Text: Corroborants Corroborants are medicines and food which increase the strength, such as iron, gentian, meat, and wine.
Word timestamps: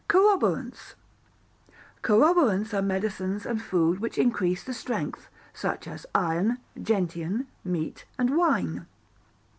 Corroborants 0.09 0.95
Corroborants 2.01 2.73
are 2.73 2.81
medicines 2.81 3.45
and 3.45 3.61
food 3.61 3.99
which 3.99 4.17
increase 4.17 4.63
the 4.63 4.73
strength, 4.73 5.29
such 5.53 5.87
as 5.87 6.07
iron, 6.15 6.57
gentian, 6.81 7.45
meat, 7.63 8.05
and 8.17 8.35
wine. 8.35 8.87